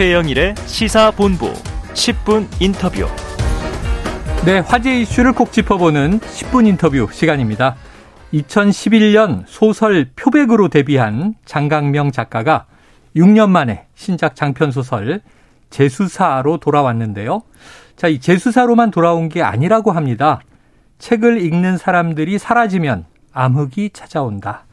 [0.00, 1.52] 최영일의 시사본부
[1.92, 3.06] 10분 인터뷰.
[4.46, 7.76] 네, 화제 이슈를 콕 짚어보는 10분 인터뷰 시간입니다.
[8.32, 12.64] 2011년 소설 표백으로 데뷔한 장강명 작가가
[13.14, 15.20] 6년 만에 신작 장편 소설
[15.68, 17.42] 재수사로 돌아왔는데요.
[17.94, 20.40] 자, 이 재수사로만 돌아온 게 아니라고 합니다.
[20.98, 23.04] 책을 읽는 사람들이 사라지면
[23.34, 24.64] 암흑이 찾아온다.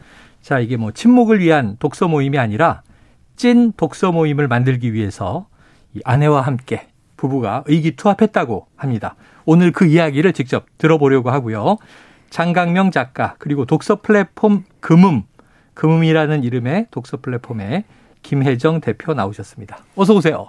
[0.42, 2.82] 자, 이게 뭐 침묵을 위한 독서 모임이 아니라
[3.38, 5.48] 찐 독서 모임을 만들기 위해서
[5.94, 9.16] 이 아내와 함께 부부가 의기투합했다고 합니다.
[9.46, 11.78] 오늘 그 이야기를 직접 들어보려고 하고요.
[12.30, 15.24] 장강명 작가 그리고 독서 플랫폼 금음
[15.76, 17.86] 금음이라는 이름의 독서 플랫폼에
[18.24, 19.78] 김혜정 대표 나오셨습니다.
[19.96, 20.48] 어서 오세요.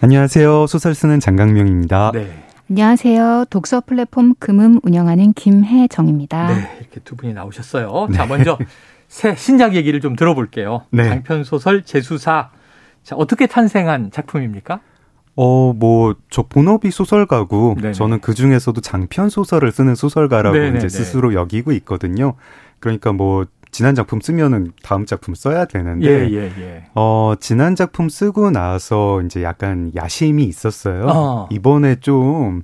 [0.00, 0.66] 안녕하세요.
[0.66, 2.10] 소설 쓰는 장강명입니다.
[2.12, 2.44] 네.
[2.68, 3.46] 안녕하세요.
[3.50, 6.48] 독서 플랫폼 금음 운영하는 김혜정입니다.
[6.48, 8.08] 네, 이렇게 두 분이 나오셨어요.
[8.10, 8.16] 네.
[8.16, 8.58] 자, 먼저
[9.14, 10.82] 새 신작 얘기를 좀 들어볼게요.
[10.90, 11.08] 네.
[11.08, 12.50] 장편 소설 재수사.
[13.04, 14.80] 자, 어떻게 탄생한 작품입니까?
[15.36, 17.92] 어, 뭐, 저 본업이 소설가고, 네네.
[17.92, 20.78] 저는 그 중에서도 장편 소설을 쓰는 소설가라고 네네네.
[20.78, 22.34] 이제 스스로 여기고 있거든요.
[22.80, 26.86] 그러니까 뭐, 지난 작품 쓰면은 다음 작품 써야 되는데, 예, 예, 예.
[26.96, 31.06] 어, 지난 작품 쓰고 나서 이제 약간 야심이 있었어요.
[31.06, 31.48] 어.
[31.52, 32.62] 이번에 좀,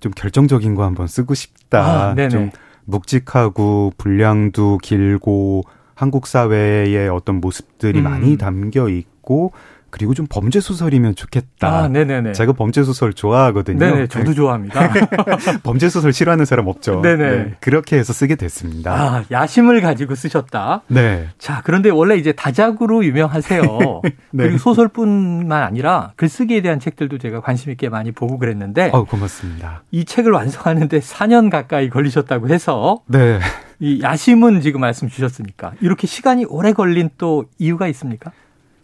[0.00, 2.10] 좀 결정적인 거 한번 쓰고 싶다.
[2.10, 2.50] 아, 좀
[2.86, 5.62] 묵직하고, 분량도 길고,
[6.02, 8.02] 한국 사회의 어떤 모습들이 음.
[8.02, 9.52] 많이 담겨 있고,
[9.92, 11.68] 그리고 좀 범죄 소설이면 좋겠다.
[11.68, 12.32] 아, 네네네.
[12.32, 13.78] 제가 범죄 소설 좋아하거든요.
[13.78, 14.34] 네네, 저도 네.
[14.34, 14.90] 좋아합니다.
[15.62, 17.02] 범죄 소설 싫어하는 사람 없죠.
[17.02, 17.30] 네네.
[17.30, 18.90] 네, 그렇게 해서 쓰게 됐습니다.
[18.90, 20.80] 아, 야심을 가지고 쓰셨다.
[20.88, 21.28] 네.
[21.38, 23.62] 자, 그런데 원래 이제 다작으로 유명하세요.
[24.32, 24.44] 네.
[24.44, 28.90] 그리고 소설뿐만 아니라 글쓰기에 대한 책들도 제가 관심 있게 많이 보고 그랬는데.
[28.94, 29.82] 어, 고맙습니다.
[29.90, 33.02] 이 책을 완성하는데 4년 가까이 걸리셨다고 해서.
[33.08, 33.40] 네.
[33.78, 38.32] 이 야심은 지금 말씀 주셨으니까 이렇게 시간이 오래 걸린 또 이유가 있습니까?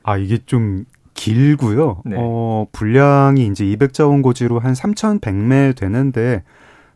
[0.03, 0.84] 아, 이게 좀
[1.19, 2.02] 길고요.
[2.05, 2.14] 네.
[2.16, 6.44] 어, 분량이 이제 200자 원 고지로 한 3,100매 되는데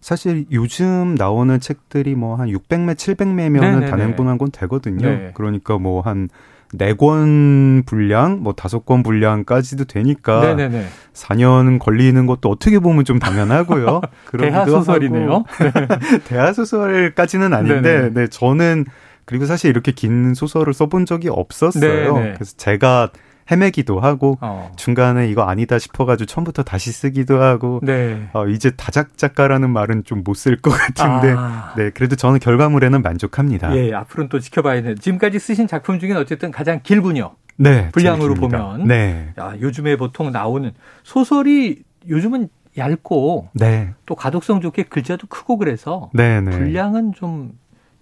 [0.00, 5.08] 사실 요즘 나오는 책들이 뭐 한 600매, 700매면은 단행본한 건 되거든요.
[5.08, 5.30] 네.
[5.34, 10.86] 그러니까 뭐한네권 분량, 뭐 다섯 권 분량까지도 되니까 네네네.
[11.14, 14.00] 4년 걸리는 것도 어떻게 보면 좀 당연하고요.
[14.38, 15.44] 대하 소설이네요.
[16.26, 18.10] 대하 소설까지는 아닌데, 네네.
[18.14, 18.84] 네 저는
[19.24, 22.14] 그리고 사실 이렇게 긴 소설을 써본 적이 없었어요.
[22.14, 22.34] 네네.
[22.34, 23.10] 그래서 제가
[23.50, 24.72] 헤매기도 하고 어.
[24.76, 28.28] 중간에 이거 아니다 싶어가지고 처음부터 다시 쓰기도 하고 네.
[28.32, 31.74] 어, 이제 다작 작가라는 말은 좀 못 쓸 것 같은데 아.
[31.76, 33.76] 네 그래도 저는 결과물에는 만족합니다.
[33.76, 37.32] 예, 앞으로는 또 지켜봐야 되는 지금까지 쓰신 작품 중에 어쨌든 가장 길군요.
[37.56, 39.32] 네, 분량으로 보면 네.
[39.38, 40.72] 야, 요즘에 보통 나오는
[41.02, 42.48] 소설이 요즘은
[42.78, 43.90] 얇고 네.
[44.06, 46.50] 또 가독성 좋게 글자도 크고 그래서 네, 네.
[46.50, 47.52] 분량은 좀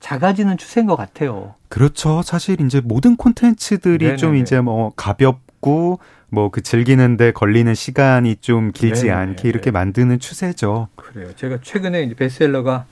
[0.00, 1.55] 작아지는 추세인 것 같아요.
[1.69, 2.22] 그렇죠.
[2.22, 4.16] 사실 이제 모든 콘텐츠들이 네네네.
[4.16, 6.00] 좀 이제 뭐 가볍고
[6.31, 9.15] 뭐 그 즐기는데 걸리는 시간이 좀 길지 네네.
[9.15, 10.88] 않게 이렇게 만드는 추세죠.
[10.97, 11.33] 그래요.
[11.37, 12.87] 제가 최근에 이제 베스트셀러가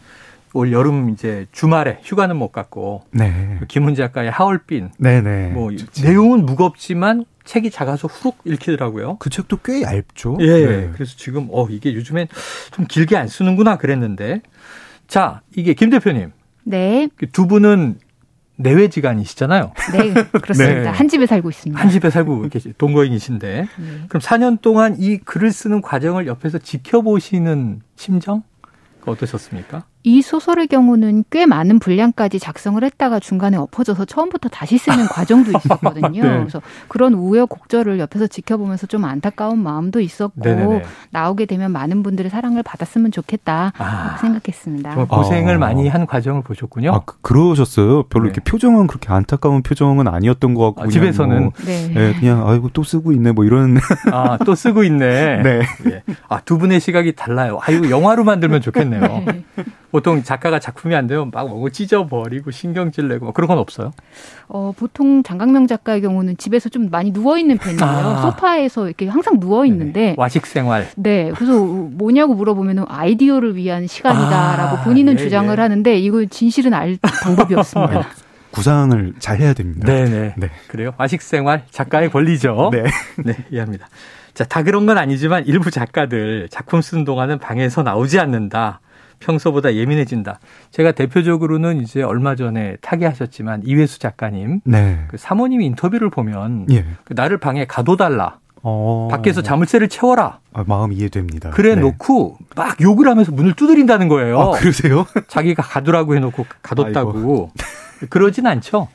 [0.54, 3.60] 올 여름 이제 주말에 휴가는 못 갔고 네.
[3.68, 5.50] 김훈 작가의 하얼빈 네네.
[5.50, 6.04] 뭐 좋지.
[6.04, 9.16] 내용은 무겁지만 책이 작아서 후룩 읽히더라고요.
[9.18, 10.36] 그 책도 꽤 얇죠.
[10.40, 10.66] 예.
[10.66, 10.90] 네.
[10.94, 12.28] 그래서 지금 어 이게 요즘엔
[12.72, 14.42] 좀 길게 안 쓰는구나 그랬는데
[15.06, 16.32] 자 이게 김 대표님
[16.68, 17.08] 네.
[17.16, 17.98] 그두 분은
[18.56, 19.72] 내외지간이시잖아요.
[19.92, 20.82] 네, 그렇습니다.
[20.82, 20.88] 네.
[20.88, 21.80] 한 집에 살고 있습니다.
[21.80, 24.04] 한 집에 살고 계시 동거인이신데 네.
[24.08, 28.42] 그럼 4년 동안 이 글을 쓰는 과정을 옆에서 지켜보시는 심정
[29.06, 29.84] 어떠셨습니까?
[30.04, 36.08] 이 소설의 경우는 꽤 많은 분량까지 작성을 했다가 중간에 엎어져서 처음부터 다시 쓰는 과정도 있었거든요.
[36.22, 36.38] 네.
[36.38, 40.82] 그래서 그런 우여곡절을 옆에서 지켜보면서 좀 안타까운 마음도 있었고 네네네.
[41.10, 44.94] 나오게 되면 많은 분들의 사랑을 받았으면 좋겠다 아, 생각했습니다.
[45.06, 45.58] 고생을 아.
[45.58, 46.92] 많이 한 과정을 보셨군요.
[46.94, 48.04] 아, 그, 그러셨어요?
[48.04, 48.30] 별로 네.
[48.30, 51.88] 이렇게 표정은 그렇게 안타까운 표정은 아니었던 것 같고 아, 집에서는 뭐, 네.
[51.88, 52.14] 네.
[52.18, 53.76] 그냥 아이고 또 쓰고 있네 뭐 이런
[54.12, 55.42] 아 또 쓰고 있네.
[55.42, 55.60] 네.
[55.86, 56.02] 예.
[56.28, 57.58] 아두 분의 시각이 달라요.
[57.60, 59.24] 아이고 영화로 만들면 좋겠네요.
[59.88, 59.90] 네.
[59.90, 63.92] 보통 작가가 작품이 안 되면 막 뭔가 찢어버리고 신경질 내고 뭐 그런 건 없어요?
[64.48, 67.82] 어, 보통 장강명 작가의 경우는 집에서 좀 많이 누워있는 편이에요.
[67.82, 68.22] 아.
[68.22, 70.14] 소파에서 이렇게 항상 누워있는데.
[70.18, 70.88] 와식 생활.
[70.96, 71.32] 네.
[71.34, 74.84] 그래서 뭐냐고 물어보면 아이디어를 위한 시간이다라고 아.
[74.84, 75.60] 본인은 예, 주장을 예.
[75.60, 78.06] 하는데 이거 진실은 알 방법이 없습니다.
[78.50, 79.86] 구상을 잘 해야 됩니다.
[79.86, 80.34] 네네.
[80.36, 80.50] 네.
[80.68, 80.92] 그래요.
[80.96, 82.70] 와식 생활 작가의 권리죠.
[82.72, 82.84] 네.
[83.24, 83.36] 네.
[83.50, 83.88] 이해합니다.
[84.34, 88.80] 자, 다 그런 건 아니지만 일부 작가들 작품 쓰는 동안은 방에서 나오지 않는다.
[89.20, 90.38] 평소보다 예민해진다.
[90.70, 95.04] 제가 대표적으로는 이제 얼마 전에 타계하셨지만 이회수 작가님, 네.
[95.08, 96.84] 그 사모님 인터뷰를 보면 예.
[97.04, 98.38] 그 나를 방에 가둬달라.
[98.62, 99.08] 어.
[99.10, 100.40] 밖에서 자물쇠를 채워라.
[100.52, 101.50] 아, 마음 이해됩니다.
[101.50, 101.80] 그래 네.
[101.80, 104.40] 놓고 막 욕을 하면서 문을 두드린다는 거예요.
[104.40, 105.06] 아, 그러세요?
[105.28, 107.50] 자기가 가두라고 해놓고 가뒀다고.
[108.10, 108.88] 그러진 않죠.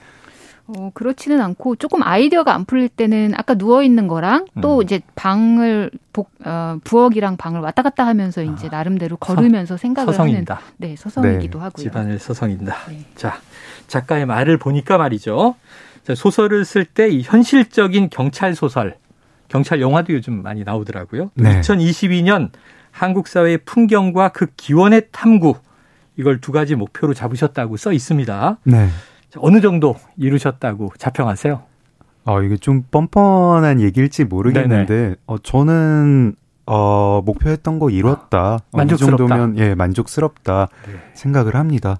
[0.75, 4.83] 어, 그렇지는 않고 조금 아이디어가 안 풀릴 때는 아까 누워 있는 거랑 또 음.
[4.83, 10.13] 이제 방을 복, 어, 부엌이랑 방을 왔다 갔다 하면서 이제 아, 나름대로 걸으면서 서, 생각을
[10.13, 10.55] 서성인다.
[10.55, 11.63] 하는 네, 서성이기도 네.
[11.63, 11.83] 하고요.
[11.83, 12.75] 집안을 서성인다.
[12.89, 13.05] 네.
[13.15, 13.39] 자,
[13.87, 15.55] 작가의 말을 보니까 말이죠.
[16.03, 18.97] 자, 소설을 쓸 때 이 현실적인 경찰 소설,
[19.47, 21.31] 경찰 영화도 요즘 많이 나오더라고요.
[21.35, 21.61] 네.
[21.61, 22.49] 2022년
[22.91, 25.55] 한국 사회의 풍경과 그 기원의 탐구
[26.17, 28.57] 이걸 두 가지 목표로 잡으셨다고 써 있습니다.
[28.65, 28.87] 네.
[29.39, 31.62] 어느 정도 이루셨다고 자평하세요?
[32.25, 36.35] 어, 이게 좀 뻔뻔한 얘기일지 모르겠는데, 어, 저는,
[36.65, 38.39] 어, 목표했던 거 이뤘다.
[38.39, 39.24] 아, 만족스럽다.
[39.24, 40.69] 어, 이 정도면, 예, 만족스럽다.
[40.88, 40.94] 네.
[41.13, 42.00] 생각을 합니다.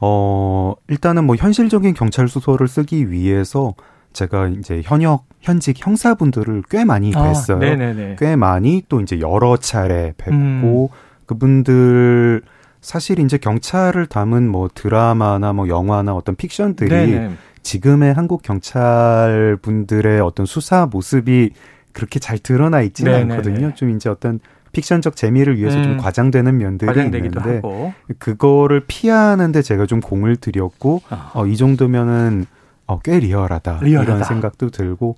[0.00, 3.74] 어, 일단은 뭐 현실적인 경찰 소설을 쓰기 위해서
[4.14, 8.12] 제가 이제 현역, 현직 형사분들을 꽤 많이 아, 뵀어요.
[8.12, 10.96] 아, 꽤 많이 또 이제 여러 차례 뵙고, 음.
[11.26, 12.42] 그분들,
[12.80, 17.32] 사실 이제 경찰을 담은 뭐 드라마나 뭐 영화나 어떤 픽션들이 네네.
[17.62, 21.50] 지금의 한국 경찰 분들의 어떤 수사 모습이
[21.92, 23.34] 그렇게 잘 드러나 있지는 네네네.
[23.34, 23.74] 않거든요.
[23.74, 24.40] 좀 이제 어떤
[24.72, 25.82] 픽션적 재미를 위해서 음.
[25.82, 27.92] 좀 과장되는 면들이 있는데 하고.
[28.18, 31.32] 그거를 피하는데 제가 좀 공을 들였고 아.
[31.34, 32.46] 어, 이 정도면은
[32.86, 35.16] 어, 꽤 리얼하다, 리얼하다 이런 생각도 들고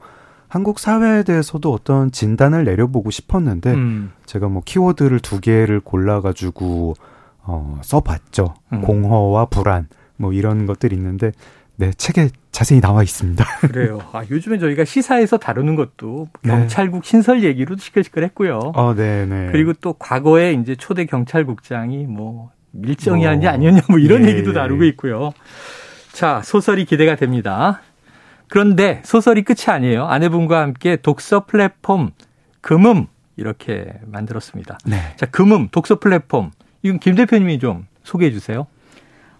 [0.48, 4.12] 한국 사회에 대해서도 어떤 진단을 내려보고 싶었는데 음.
[4.26, 6.94] 제가 뭐 키워드를 두 개를 골라가지고
[7.44, 8.54] 어, 써봤죠.
[8.72, 8.82] 음.
[8.82, 11.32] 공허와 불안 뭐 이런 것들이 있는데
[11.76, 13.44] 네 책에 자세히 나와 있습니다.
[13.68, 13.98] 그래요.
[14.12, 16.50] 아, 요즘에 저희가 시사에서 다루는 것도 네.
[16.50, 18.72] 경찰국 신설 얘기로도 시끌시끌했고요.
[18.74, 19.48] 어, 네, 네.
[19.50, 24.54] 그리고 또 과거에 이제 초대 경찰국장이 뭐 밀정이었냐 뭐, 아니었냐 뭐 이런 예, 얘기도 예.
[24.54, 25.32] 다루고 있고요.
[26.12, 27.80] 자 소설이 기대가 됩니다.
[28.48, 30.06] 그런데 소설이 끝이 아니에요.
[30.06, 32.10] 아내분과 함께 독서 플랫폼
[32.60, 33.06] 금음
[33.36, 34.78] 이렇게 만들었습니다.
[34.84, 34.96] 네.
[35.16, 36.50] 자 금음 독서 플랫폼
[36.82, 38.66] 이건 김 대표님이 좀 소개해 주세요.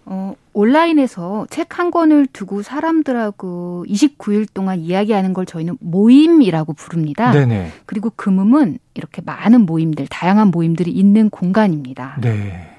[0.05, 7.31] 어, 온라인에서 책 한 권을 두고 사람들하고 29일 동안 이야기하는 걸 저희는 모임이라고 부릅니다.
[7.31, 7.71] 네네.
[7.85, 12.17] 그리고 금음은 이렇게 많은 모임들, 다양한 모임들이 있는 공간입니다.
[12.21, 12.69] 네.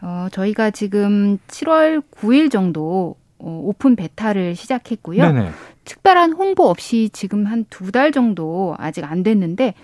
[0.00, 5.22] 어, 저희가 지금 7월 9일 정도 어, 오픈 베타를 시작했고요.
[5.22, 5.50] 네네.
[5.84, 9.74] 특별한 홍보 없이 지금 한 두 달 정도 아직 안 됐는데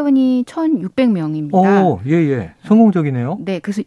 [0.00, 1.54] 회원이 1,600명입니다.
[1.54, 2.50] 오, 예, 예.
[2.66, 3.38] 성공적이네요.
[3.40, 3.82] 네, 그래서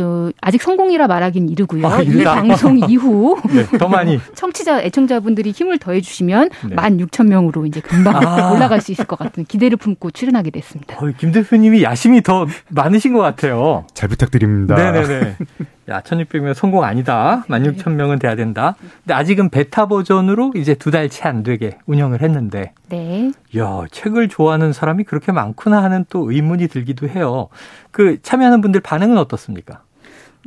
[0.00, 1.86] 어, 아직 성공이라 말하긴 이르고요.
[1.86, 6.74] 아, 이 방송 이후 네, 더 많이 청취자 애청자분들이 힘을 더해 주시면 네.
[6.74, 8.50] 16,000명으로 이제 금방 아.
[8.50, 10.96] 올라갈 수 있을 것 같은 기대를 품고 출연하게 됐습니다.
[10.96, 13.86] 어, 김 대표님이 야심이 더 많으신 것 같아요.
[13.94, 14.74] 잘 부탁드립니다.
[14.74, 15.36] 네 네 네.
[15.90, 17.44] 야, 1600명 성공 아니다.
[17.48, 18.74] 16,000명은 돼야 된다.
[19.02, 22.72] 근데 아직은 베타 버전으로 이제 두 달 채 안 되게 운영을 했는데.
[22.88, 23.30] 네.
[23.56, 27.48] 야, 책을 좋아하는 사람이 그렇게 많구나 하는 또 의문이 들기도 해요.
[27.90, 29.82] 그 참여하는 분들 반응은 어떻습니까?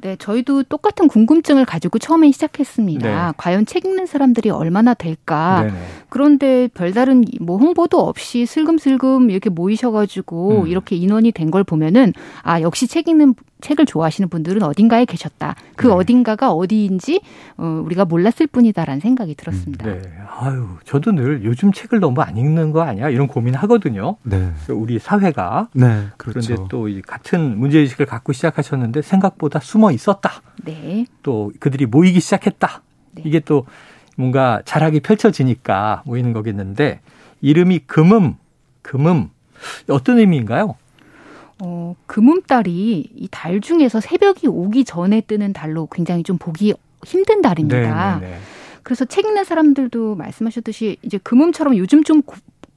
[0.02, 3.28] 네, 저희도 똑같은 궁금증을 가지고 처음에 시작했습니다.
[3.28, 3.34] 네.
[3.38, 5.64] 과연 책 읽는 사람들이 얼마나 될까?
[5.64, 5.78] 네네.
[6.10, 10.68] 그런데 별다른 뭐 홍보도 없이 슬금슬금 이렇게 모이셔가지고 음.
[10.68, 12.12] 이렇게 인원이 된 걸 보면은
[12.44, 15.56] 아 역시 책 읽는 책을 좋아하시는 분들은 어딘가에 계셨다.
[15.76, 15.94] 그 네.
[15.94, 17.22] 어딘가가 어디인지
[17.58, 19.88] 어, 우리가 몰랐을 뿐이다라는 생각이 들었습니다.
[19.88, 20.10] 음, 네.
[20.40, 23.10] 아유, 저도 늘 요즘 책을 너무 안 읽는 거 아니야?
[23.10, 24.18] 이런 고민을 하거든요.
[24.24, 24.52] 네.
[24.70, 25.70] 우리 사회가.
[25.74, 26.04] 네.
[26.18, 26.40] 그렇죠.
[26.56, 30.42] 그런데 또 같은 문제의식을 갖고 시작하셨는데 생각보다 숨어 있었다.
[30.63, 31.06] 네.
[31.24, 32.81] 또 그들이 모이기 시작했다.
[33.13, 33.24] 네.
[33.25, 33.66] 이게 또
[34.16, 37.01] 뭔가 자락이 펼쳐지니까 모이는 거겠는데
[37.42, 38.35] 이름이 금음,
[38.81, 39.30] 금음.
[39.90, 40.76] 어떤 의미인가요?
[41.59, 46.73] 어, 금음달이 이 달 중에서 새벽이 오기 전에 뜨는 달로 굉장히 좀 보기
[47.04, 47.78] 힘든 달입니다.
[48.19, 48.19] 네네네.
[48.19, 48.40] 네, 네.
[48.83, 52.21] 그래서 책 읽는 사람들도 말씀하셨듯이 이제 금음처럼 요즘 좀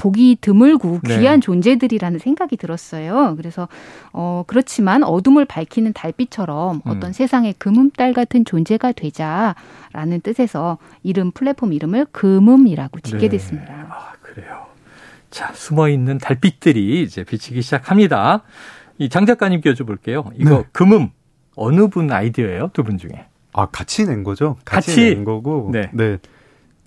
[0.01, 1.19] 보기 드물고 네.
[1.19, 1.45] 귀한 네.
[1.45, 3.35] 존재들이라는 생각이 들었어요.
[3.37, 3.69] 그래서
[4.15, 6.91] 어 그렇지만 어둠을 밝히는 달빛처럼 음.
[6.91, 13.29] 어떤 세상의 금음달 같은 존재가 되자라는 뜻에서 이름 플랫폼 이름을 금음이라고 짓게 네.
[13.29, 13.87] 됐습니다.
[13.91, 14.67] 아, 그래요.
[15.31, 18.43] 자, 숨어 있는 달빛들이 이제 비치기 시작합니다.
[18.99, 20.31] 이 장 작가님께 여쭤볼게요.
[20.37, 20.65] 이거 네.
[20.73, 21.11] 금음
[21.57, 22.71] 어느 분 아이디어예요?
[22.73, 23.27] 두 분 중에?
[23.53, 24.57] 아, 같이 낸 거죠?
[24.65, 25.15] 같이, 같이?
[25.15, 25.69] 낸 거고.
[25.73, 25.91] 네.
[25.93, 26.17] 네.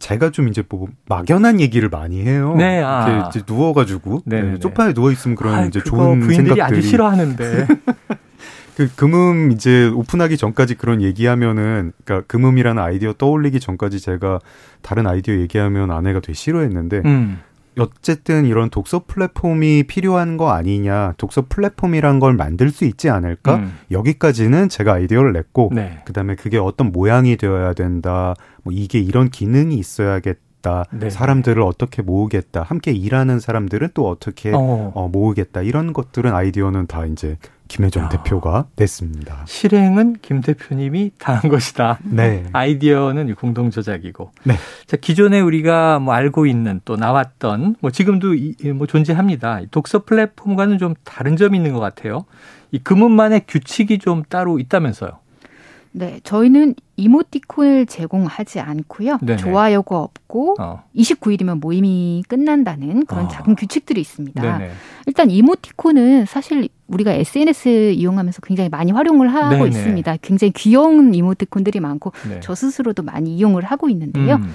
[0.03, 2.55] 제가 좀 이제 뭐 막연한 얘기를 많이 해요.
[2.57, 3.07] 네, 아.
[3.07, 6.81] 이렇게 이제 누워가지고 네, 네, 소파에 누워 있으면 그런 아, 이제 좋은 부인들이 생각들이 아주
[6.81, 7.67] 싫어하는데.
[8.75, 14.39] 그 금음 이제 오픈하기 전까지 그런 얘기하면은 그러니까 금음이라는 아이디어 떠올리기 전까지 제가
[14.81, 17.39] 다른 아이디어 얘기하면 아내가 되게 싫어했는데 음.
[17.77, 23.56] 어쨌든 이런 독서 플랫폼이 필요한 거 아니냐, 독서 플랫폼이란 걸 만들 수 있지 않을까?
[23.56, 23.77] 음.
[23.92, 26.01] 여기까지는 제가 아이디어를 냈고, 네.
[26.06, 30.86] 그 다음에 그게 어떤 모양이 되어야 된다, 뭐 이게 이런 기능이 있어야겠 모으겠다.
[30.92, 31.10] 네.
[31.10, 32.63] 사람들을 어떻게 모으겠다.
[32.63, 34.92] 함께 일하는 사람들은 또 어떻게 어.
[34.96, 35.62] 어, 모으겠다.
[35.62, 38.10] 이런 것들은 아이디어는 다 이제 김혜정 야.
[38.10, 39.43] 대표가 냈습니다.
[39.48, 42.00] 실행은 김 대표님이 다 한 것이다.
[42.03, 42.43] 네.
[42.53, 44.32] 아이디어는 공동 조작이고.
[44.43, 44.53] 네.
[44.86, 49.62] 자, 기존에 우리가 뭐 알고 있는 또 나왔던 뭐 지금도 이, 뭐 존재합니다.
[49.72, 52.25] 독서 플랫폼과는 좀 다른 점이 있는 것 같아요.
[52.72, 55.12] 이 금은만의 규칙이 좀 따로 있다면서요.
[55.96, 59.20] 네, 저희는 이모티콘을 제공하지 않고요.
[59.22, 59.38] 네네.
[59.38, 60.84] 좋아요가 없고 어.
[60.96, 63.27] 29일이면 모임이 끝난다는 그런 어.
[63.27, 64.41] 작은 규칙들이 있습니다.
[64.41, 64.72] 네네.
[65.05, 69.67] 일단 이모티콘은 사실 우리가 SNS 이용하면서 굉장히 많이 활용을 하고 네네.
[69.69, 70.17] 있습니다.
[70.21, 72.39] 굉장히 귀여운 이모티콘들이 많고 네.
[72.41, 74.35] 저 스스로도 많이 이용을 하고 있는데요.
[74.35, 74.53] 음.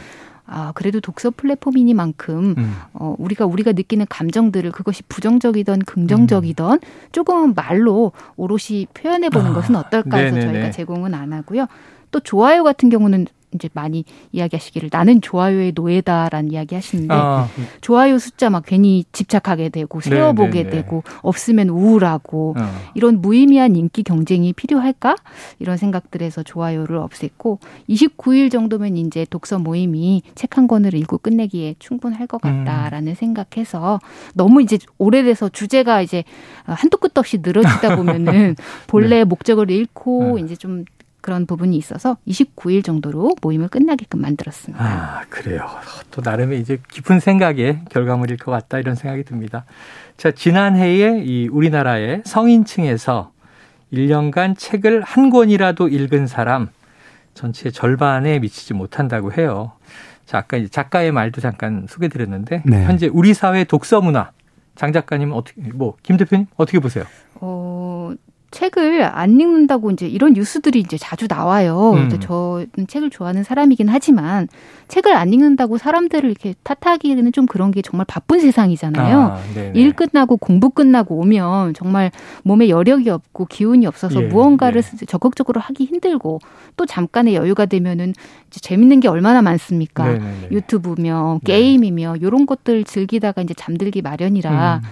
[0.50, 2.74] 아, 그래도 독서 플랫폼이니만큼 음.
[2.94, 6.78] 어, 우리가 우리가 느끼는 감정들을 그것이 부정적이든 긍정적이든 음.
[7.12, 10.52] 조금 말로 오롯이 표현해 보는 아, 것은 어떨까 해서 네네네.
[10.52, 11.66] 저희가 제공은 안 하고요.
[12.10, 17.48] 또 좋아요 같은 경우는 이제 많이 이야기하시기를 나는 좋아요의 노예다라는 이야기 하시는데 아.
[17.80, 22.90] 좋아요 숫자 막 괜히 집착하게 되고 네, 세어보게 네, 네, 되고 없으면 우울하고 어.
[22.94, 25.16] 이런 무의미한 인기 경쟁이 필요할까
[25.60, 32.26] 이런 생각들에서 좋아요를 없앴고 29일 정도면 이제 독서 모임이 책 한 권을 읽고 끝내기에 충분할
[32.26, 33.14] 것 같다라는 음.
[33.14, 34.00] 생각해서
[34.34, 36.24] 너무 이제 오래돼서 주제가 이제
[36.64, 38.56] 한도 끝도 없이 늘어지다 보면은
[38.88, 39.24] 본래 네.
[39.24, 40.42] 목적을 잃고 네.
[40.42, 40.84] 이제 좀
[41.20, 44.84] 그런 부분이 있어서 29일 정도로 모임을 끝나게끔 만들었습니다.
[44.84, 45.66] 아, 그래요.
[46.10, 49.64] 또 나름의 이제 깊은 생각의 결과물일 것 같다 이런 생각이 듭니다.
[50.16, 53.32] 자, 지난해에 이 우리나라의 성인층에서
[53.92, 56.68] 1년간 책을 한 권이라도 읽은 사람
[57.34, 59.72] 전체 절반에 미치지 못한다고 해요.
[60.26, 62.84] 자, 아까 이제 작가의 말도 잠깐 소개 드렸는데 네.
[62.84, 64.30] 현재 우리 사회 독서 문화
[64.74, 67.04] 장 작가님 어떻게 뭐 김 대표님 어떻게 보세요?
[67.36, 68.12] 어,
[68.50, 71.92] 책을 안 읽는다고 이제 이런 뉴스들이 이제 자주 나와요.
[71.96, 72.08] 음.
[72.08, 74.48] 저는 책을 좋아하는 사람이긴 하지만
[74.88, 79.20] 책을 안 읽는다고 사람들을 이렇게 탓하기는 좀 그런 게 정말 바쁜 세상이잖아요.
[79.20, 79.38] 아,
[79.74, 82.10] 일 끝나고 공부 끝나고 오면 정말
[82.42, 85.06] 몸에 여력이 없고 기운이 없어서 예, 무언가를 예.
[85.06, 86.40] 적극적으로 하기 힘들고
[86.76, 88.14] 또 잠깐의 여유가 되면은
[88.46, 90.06] 이제 재밌는 게 얼마나 많습니까?
[90.06, 90.48] 네네네.
[90.52, 91.52] 유튜브며 네.
[91.52, 94.88] 게임이며 이런 것들 즐기다가 이제 잠들기 마련이라 음.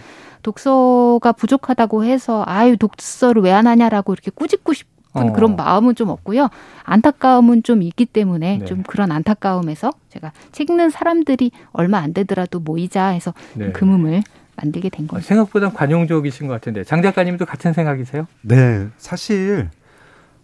[0.46, 5.32] 독서가 부족하다고 해서 아유 독서를 왜 안 하냐라고 이렇게 꾸짖고 싶은 어.
[5.32, 6.48] 그런 마음은 좀 없고요.
[6.84, 8.64] 안타까움은 좀 있기 때문에 네.
[8.66, 13.72] 좀 그런 안타까움에서 제가 책 읽는 사람들이 얼마 안 되더라도 모이자 해서 네.
[13.72, 14.22] 금음을
[14.56, 15.22] 만들게 된 거예요.
[15.22, 18.26] 생각보다 관용적이신 것 같은데 장 작가님도 같은 생각이세요?
[18.42, 19.70] 네, 사실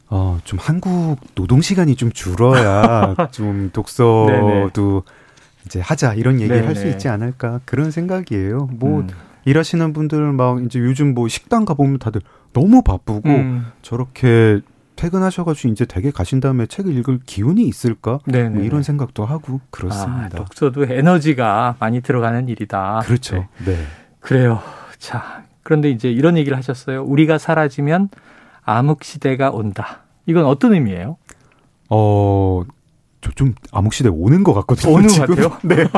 [0.08, 4.70] 어, 좀 한국 노동 시간이 좀 줄어야 좀 독서도 네네.
[5.66, 8.68] 이제 하자 이런 얘기 를 할 수 있지 않을까 그런 생각이에요.
[8.72, 9.08] 뭐 음.
[9.44, 12.20] 일하시는 분들 막 이제 요즘 뭐 식당 가보면 다들
[12.52, 13.66] 너무 바쁘고 음.
[13.82, 14.60] 저렇게
[14.96, 18.20] 퇴근하셔가지고 이제 댁에 가신 다음에 책을 읽을 기운이 있을까?
[18.26, 20.26] 뭐 이런 생각도 하고 그렇습니다.
[20.26, 23.00] 아, 독서도 에너지가 많이 들어가는 일이다.
[23.04, 23.36] 그렇죠.
[23.36, 23.48] 네.
[23.64, 23.76] 네.
[24.20, 24.60] 그래요.
[24.98, 27.02] 자, 그런데 이제 이런 얘기를 하셨어요.
[27.02, 28.10] 우리가 사라지면
[28.64, 30.02] 암흑 시대가 온다.
[30.26, 31.16] 이건 어떤 의미예요?
[31.88, 32.81] 어, 저
[33.34, 34.92] 좀 암흑시대 오는 것 같거든요.
[34.94, 35.56] 오는 것 같아요?
[35.62, 35.84] 네.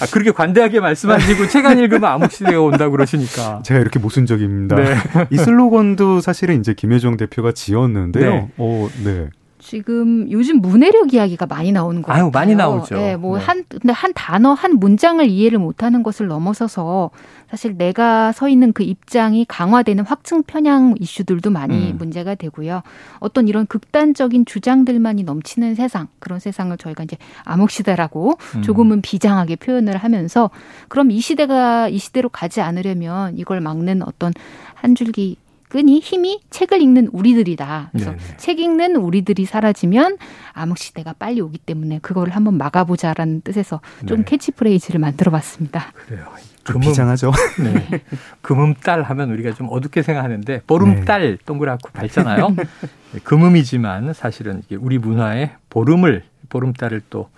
[0.00, 3.62] 아, 그렇게 관대하게 말씀하시고 책 안 읽으면 암흑시대가 온다고 그러시니까.
[3.66, 4.76] 제가 이렇게 모순적입니다.
[4.76, 4.96] 네.
[5.30, 8.30] 이 슬로건도 사실은 이제 김혜정 대표가 지었는데요.
[8.30, 8.48] 네.
[8.58, 9.28] 어, 네.
[9.66, 12.30] 지금 요즘 문해력 이야기가 많이 나오는 거 같아요.
[12.30, 12.94] 많이 나오죠.
[12.94, 13.78] 네, 뭐한 네.
[13.80, 17.10] 근데 한 단어 한 문장을 이해를 못하는 것을 넘어서서
[17.50, 21.98] 사실 내가 서 있는 그 입장이 강화되는 확증 편향 이슈들도 많이 음.
[21.98, 22.82] 문제가 되고요.
[23.18, 28.62] 어떤 이런 극단적인 주장들만이 넘치는 세상 그런 세상을 저희가 이제 암흑 시대라고 음.
[28.62, 30.48] 조금은 비장하게 표현을 하면서
[30.86, 34.32] 그럼 이 시대가 이 시대로 가지 않으려면 이걸 막는 어떤
[34.74, 37.90] 한 줄기 끈이 힘이 책을 읽는 우리들이다.
[37.92, 38.22] 그래서 네네.
[38.36, 40.18] 책 읽는 우리들이 사라지면
[40.52, 44.24] 암흑 시대가 빨리 오기 때문에 그거를 한번 막아보자라는 뜻에서 좀 네.
[44.24, 45.92] 캐치프레이즈를 만들어봤습니다.
[46.06, 46.26] 그래요.
[46.64, 47.32] 그믐, 비장하죠.
[47.62, 48.02] 네.
[48.42, 51.36] 그믐달 하면 우리가 좀 어둡게 생각하는데 보름달 네.
[51.46, 52.48] 동그랗고 밝잖아요.
[52.50, 57.28] 네, 그믐이지만 사실은 이게 우리 문화의 보름을 보름달을 또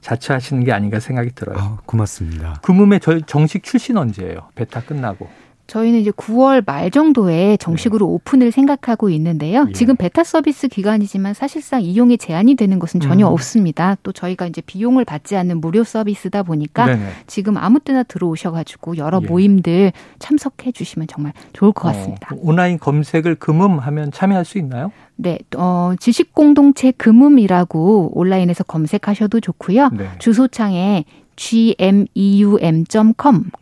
[0.00, 1.58] 자처하시는 게 아닌가 생각이 들어요.
[1.58, 2.60] 아, 고맙습니다.
[2.62, 4.48] 그믐의 정식 출신 언제예요?
[4.54, 5.28] 베타 끝나고.
[5.68, 8.12] 저희는 이제 9월 말 정도에 정식으로 네.
[8.12, 9.66] 오픈을 생각하고 있는데요.
[9.68, 9.72] 예.
[9.72, 13.32] 지금 베타 서비스 기간이지만 사실상 이용에 제한이 되는 것은 전혀 음.
[13.34, 13.96] 없습니다.
[14.02, 17.08] 또 저희가 이제 비용을 받지 않는 무료 서비스다 보니까 네네.
[17.26, 19.26] 지금 아무 때나 들어오셔가지고 여러 예.
[19.26, 22.34] 모임들 참석해 주시면 정말 좋을 것 어, 같습니다.
[22.34, 24.90] 어, 온라인 검색을 금음하면 참여할 수 있나요?
[25.16, 29.90] 네, 어, 지식공동체 금음이라고 온라인에서 검색하셔도 좋고요.
[29.90, 30.08] 네.
[30.18, 31.04] 주소창에
[31.38, 33.14] gmeum.com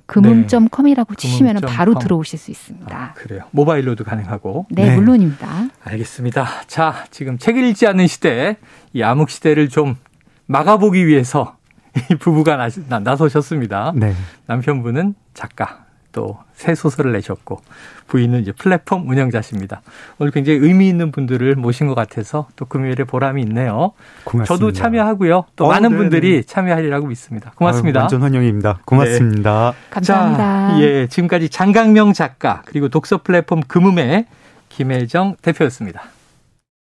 [0.07, 1.17] 금음.com이라고 네.
[1.17, 2.97] 치시면 바로 들어오실 수 있습니다.
[2.97, 3.43] 아, 그래요.
[3.51, 4.67] 모바일로도 가능하고.
[4.71, 5.69] 네, 네, 물론입니다.
[5.85, 6.47] 알겠습니다.
[6.67, 8.57] 자, 지금 책 읽지 않는 시대,
[8.95, 9.97] 이 암흑 시대를 좀
[10.47, 11.57] 막아보기 위해서
[12.19, 13.93] 부부가 나, 나서셨습니다.
[13.95, 14.15] 네.
[14.47, 15.86] 남편분은 작가,
[16.17, 17.61] 또 새 소설을 내셨고
[18.09, 19.83] 부인은 이제 플랫폼 운영자십니다.
[20.19, 23.93] 오늘 굉장히 의미 있는 분들을 모신 것 같아서 또 금요일에 보람이 있네요.
[24.25, 24.47] 고맙습니다.
[24.47, 25.45] 저도 참여하고요.
[25.55, 25.97] 또 어, 많은 네네.
[25.97, 27.53] 분들이 참여하리라고 믿습니다.
[27.57, 28.01] 고맙습니다.
[28.01, 28.81] 아유, 완전 환영입니다.
[28.87, 29.75] 고맙습니다.
[29.77, 29.91] 네.
[29.91, 30.69] 감사합니다.
[30.71, 34.25] 자, 예, 지금까지 장강명 작가 그리고 독서 플랫폼 금음의
[34.71, 36.05] 김혜정 대표였습니다.